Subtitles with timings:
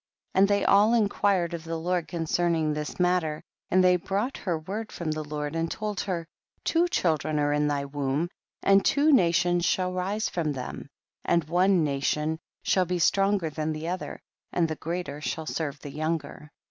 [0.33, 0.41] 12.
[0.41, 4.91] And they all inquired of the Lord concerning this matter, and they brought her word
[4.91, 6.25] from the Lord and told her,
[6.63, 8.27] two children are in thy womb,
[8.63, 10.89] and two nations shall rise from them;
[11.23, 14.17] and one nation shall be stronger than the otlier,
[14.51, 16.49] and the greater shall serve the younger.